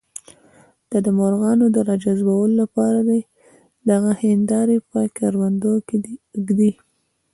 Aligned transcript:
دا 0.89 0.97
د 1.05 1.07
مرغانو 1.19 1.65
د 1.71 1.77
راجذبولو 1.89 2.55
لپاره 2.63 2.99
دي، 3.09 3.21
دغه 3.89 4.11
هندارې 4.23 4.77
په 4.89 4.99
کروندو 5.17 5.73
کې 5.87 5.97
ږدي. 6.47 6.71